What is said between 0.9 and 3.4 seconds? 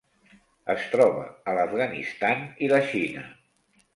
troba a l'Afganistan i la Xina.